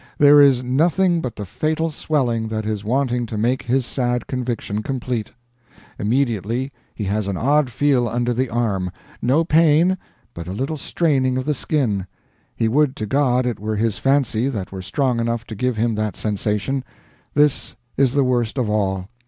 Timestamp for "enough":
15.19-15.45